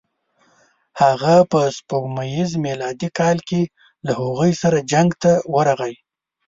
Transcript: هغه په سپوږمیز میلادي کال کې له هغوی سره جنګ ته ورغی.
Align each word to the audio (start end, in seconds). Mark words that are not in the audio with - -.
هغه 1.01 1.35
په 1.51 1.59
سپوږمیز 1.77 2.49
میلادي 2.65 3.09
کال 3.19 3.37
کې 3.49 3.61
له 4.05 4.11
هغوی 4.19 4.51
سره 4.61 4.79
جنګ 4.91 5.09
ته 5.23 5.31
ورغی. 5.55 5.93